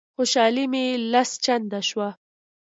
خوشالي 0.15 0.65
مي 0.71 0.85
لس 1.13 1.31
چنده 1.43 1.79
شوه. 1.89 2.09